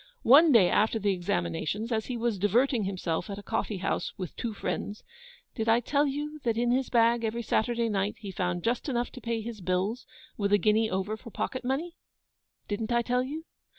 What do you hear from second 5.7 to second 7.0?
tell you that in his